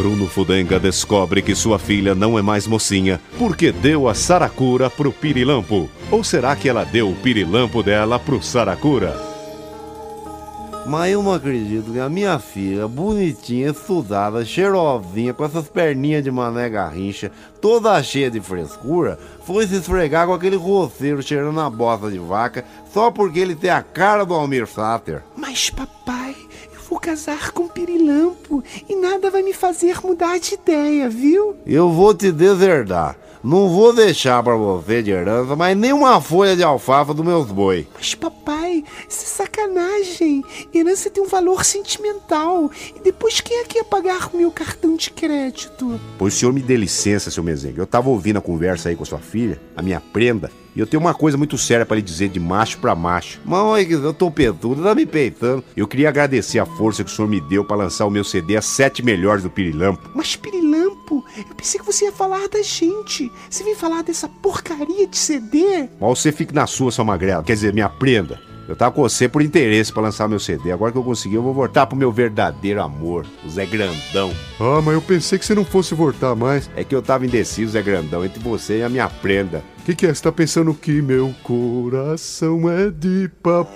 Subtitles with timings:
[0.00, 5.12] Bruno Fudenga descobre que sua filha não é mais mocinha porque deu a Saracura pro
[5.12, 5.90] Pirilampo.
[6.10, 9.14] Ou será que ela deu o Pirilampo dela pro Saracura?
[10.86, 16.30] Mas eu não acredito que a minha filha, bonitinha, estudada, cheirosinha, com essas perninhas de
[16.30, 22.10] mané garrincha, toda cheia de frescura, foi se esfregar com aquele roceiro cheirando a bosta
[22.10, 25.22] de vaca só porque ele tem a cara do Almir Sater.
[25.36, 26.34] Mas, papai,
[27.00, 31.56] casar com Pirilampo e nada vai me fazer mudar de ideia, viu?
[31.66, 33.16] Eu vou te deserdar.
[33.42, 37.46] Não vou deixar pra você de herança mais nem uma folha de alfafa dos meus
[37.46, 37.88] boi.
[37.94, 40.44] Mas, papai, isso é sacanagem.
[40.74, 42.70] Herança tem um valor sentimental.
[42.94, 45.98] E depois quem é que ia pagar o meu cartão de crédito?
[46.18, 47.78] Pois o senhor me dê licença, seu mezengue.
[47.78, 50.86] Eu tava ouvindo a conversa aí com a sua filha, a minha prenda, e eu
[50.86, 53.40] tenho uma coisa muito séria pra lhe dizer de macho pra macho.
[53.44, 55.64] Mas eu tô peitudo, tá me peitando.
[55.76, 58.56] Eu queria agradecer a força que o senhor me deu pra lançar o meu CD
[58.56, 60.10] As Sete Melhores do Pirilampo.
[60.14, 63.30] Mas, Pirilampo, eu pensei que você ia falar da gente.
[63.48, 65.88] Você vem falar dessa porcaria de CD?
[66.00, 67.42] Mas você fique na sua, sua magrela.
[67.42, 68.40] Quer dizer, minha prenda.
[68.70, 70.70] Eu tava com você por interesse pra lançar meu CD.
[70.70, 74.32] Agora que eu consegui, eu vou voltar pro meu verdadeiro amor, o Zé Grandão.
[74.60, 76.70] Ah, mas eu pensei que você não fosse voltar mais.
[76.76, 79.64] É que eu tava indeciso, Zé Grandão, entre você e a minha prenda.
[79.80, 80.14] O que, que é?
[80.14, 83.72] Você tá pensando que meu coração é de papo?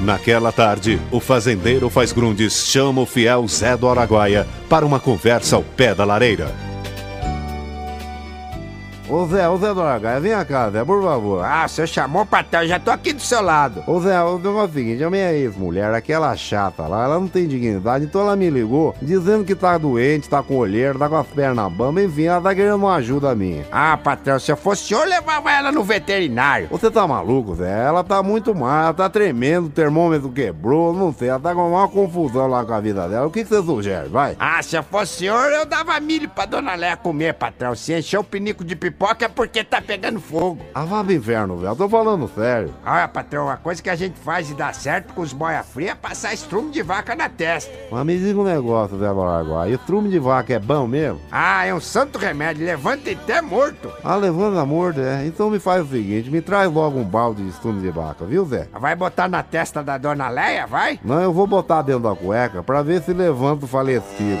[0.00, 5.54] Naquela tarde, o fazendeiro faz grundes chama o fiel Zé do Araguaia para uma conversa
[5.54, 6.71] ao pé da lareira.
[9.12, 11.44] Ô Zé, ô Zé do Araguaia, vem cá, Zé, por favor.
[11.44, 13.84] Ah, você chamou, patrão, já tô aqui do seu lado.
[13.86, 17.28] Ô Zé, o negócio é o seguinte, a minha ex-mulher, aquela chata lá, ela não
[17.28, 21.16] tem dignidade, então ela me ligou dizendo que tá doente, tá com olheiro, tá com
[21.16, 23.66] as pernas bambas, enfim, ela tá querendo uma ajuda minha.
[23.70, 26.68] Ah, patrão, se eu fosse senhor, levava ela no veterinário.
[26.70, 27.84] Você tá maluco, Zé?
[27.84, 31.68] Ela tá muito mal, ela tá tremendo, o termômetro quebrou, não sei, ela tá com
[31.68, 33.26] uma confusão lá com a vida dela.
[33.26, 34.38] O que, que você sugere, vai?
[34.40, 37.74] Ah, se eu fosse senhor, eu dava milho pra dona Léa comer, patrão.
[37.74, 40.60] Se encher o pinico de pipoca é porque tá pegando fogo.
[40.74, 42.72] Ah, vá pro inferno, velho, eu tô falando sério.
[42.84, 45.90] Olha, patrão, a coisa que a gente faz e dá certo com os boia fria
[45.90, 47.72] é passar estrume de vaca na testa.
[47.90, 51.20] Mas me diga um negócio, Zé Baraguai, estrume de vaca é bom mesmo?
[51.30, 53.92] Ah, é um santo remédio, levanta e até morto.
[54.04, 55.26] Ah, levando a morte, é?
[55.26, 58.44] Então me faz o seguinte, me traz logo um balde de estrume de vaca, viu,
[58.44, 58.68] Zé?
[58.72, 61.00] Vai botar na testa da dona Leia, vai?
[61.04, 64.40] Não, eu vou botar dentro da cueca pra ver se levanta o falecido.